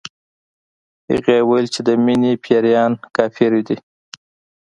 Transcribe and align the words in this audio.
هغې 1.11 1.37
ويل 1.49 1.67
چې 1.73 1.81
د 1.87 1.89
مينې 2.05 2.31
پيريان 2.43 2.91
کافر 3.17 3.51
دي 3.67 3.77